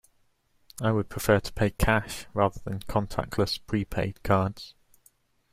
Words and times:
I 0.81 0.91
would 0.93 1.09
prefer 1.09 1.39
to 1.39 1.53
pay 1.53 1.67
with 1.67 1.77
cash 1.77 2.25
rather 2.33 2.59
than 2.63 2.79
contactless 2.79 3.59
prepaid 3.67 4.23
cards. 4.23 4.73